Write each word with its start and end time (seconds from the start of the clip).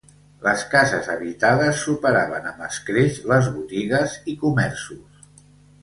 Les 0.45 0.61
cases 0.69 1.09
habitades 1.15 1.83
superaven 1.89 2.49
amb 2.53 2.65
escreix 2.71 3.23
les 3.35 3.53
botigues 3.61 4.21
i 4.35 4.37
comerços. 4.47 5.31